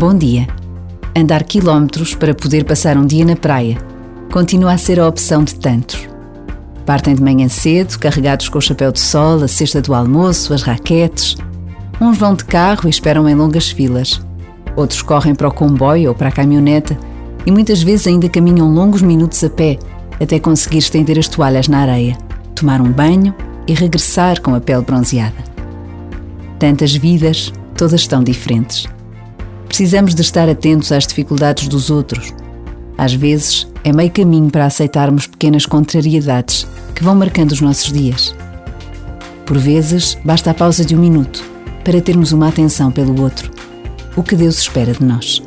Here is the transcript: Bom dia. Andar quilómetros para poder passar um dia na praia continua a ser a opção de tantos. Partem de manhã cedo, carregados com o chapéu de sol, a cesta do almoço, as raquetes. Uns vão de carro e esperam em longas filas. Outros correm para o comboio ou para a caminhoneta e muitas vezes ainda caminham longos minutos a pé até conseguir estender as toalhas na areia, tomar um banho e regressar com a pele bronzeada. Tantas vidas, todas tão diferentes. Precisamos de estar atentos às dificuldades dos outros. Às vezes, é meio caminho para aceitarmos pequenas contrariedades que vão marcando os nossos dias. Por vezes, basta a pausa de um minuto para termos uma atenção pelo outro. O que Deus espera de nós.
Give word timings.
Bom 0.00 0.14
dia. 0.14 0.46
Andar 1.14 1.42
quilómetros 1.42 2.14
para 2.14 2.32
poder 2.32 2.64
passar 2.64 2.96
um 2.96 3.04
dia 3.04 3.22
na 3.22 3.36
praia 3.36 3.76
continua 4.32 4.72
a 4.72 4.78
ser 4.78 4.98
a 4.98 5.06
opção 5.06 5.44
de 5.44 5.54
tantos. 5.56 6.08
Partem 6.86 7.14
de 7.14 7.22
manhã 7.22 7.50
cedo, 7.50 7.98
carregados 7.98 8.48
com 8.48 8.56
o 8.56 8.62
chapéu 8.62 8.92
de 8.92 8.98
sol, 8.98 9.44
a 9.44 9.46
cesta 9.46 9.82
do 9.82 9.92
almoço, 9.92 10.54
as 10.54 10.62
raquetes. 10.62 11.36
Uns 12.00 12.16
vão 12.16 12.34
de 12.34 12.46
carro 12.46 12.86
e 12.86 12.88
esperam 12.88 13.28
em 13.28 13.34
longas 13.34 13.68
filas. 13.68 14.22
Outros 14.74 15.02
correm 15.02 15.34
para 15.34 15.48
o 15.48 15.52
comboio 15.52 16.08
ou 16.08 16.14
para 16.14 16.28
a 16.28 16.32
caminhoneta 16.32 16.96
e 17.44 17.50
muitas 17.50 17.82
vezes 17.82 18.06
ainda 18.06 18.26
caminham 18.26 18.72
longos 18.72 19.02
minutos 19.02 19.44
a 19.44 19.50
pé 19.50 19.78
até 20.18 20.40
conseguir 20.40 20.78
estender 20.78 21.18
as 21.18 21.28
toalhas 21.28 21.68
na 21.68 21.80
areia, 21.80 22.16
tomar 22.54 22.80
um 22.80 22.90
banho 22.90 23.34
e 23.66 23.74
regressar 23.74 24.40
com 24.40 24.54
a 24.54 24.60
pele 24.62 24.80
bronzeada. 24.80 25.44
Tantas 26.58 26.96
vidas, 26.96 27.52
todas 27.76 28.06
tão 28.06 28.24
diferentes. 28.24 28.88
Precisamos 29.80 30.14
de 30.14 30.20
estar 30.20 30.46
atentos 30.46 30.92
às 30.92 31.06
dificuldades 31.06 31.66
dos 31.66 31.88
outros. 31.88 32.34
Às 32.98 33.14
vezes, 33.14 33.66
é 33.82 33.90
meio 33.90 34.10
caminho 34.10 34.50
para 34.50 34.66
aceitarmos 34.66 35.26
pequenas 35.26 35.64
contrariedades 35.64 36.66
que 36.94 37.02
vão 37.02 37.14
marcando 37.14 37.52
os 37.52 37.62
nossos 37.62 37.90
dias. 37.90 38.34
Por 39.46 39.56
vezes, 39.56 40.18
basta 40.22 40.50
a 40.50 40.54
pausa 40.54 40.84
de 40.84 40.94
um 40.94 41.00
minuto 41.00 41.42
para 41.82 41.98
termos 41.98 42.30
uma 42.30 42.48
atenção 42.48 42.92
pelo 42.92 43.22
outro. 43.22 43.50
O 44.14 44.22
que 44.22 44.36
Deus 44.36 44.58
espera 44.58 44.92
de 44.92 45.02
nós. 45.02 45.42